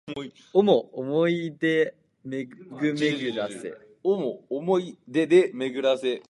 [0.07, 0.87] 想おも
[1.27, 1.93] い出
[2.25, 2.49] で巡
[2.95, 3.21] め
[5.69, 6.19] ぐらせ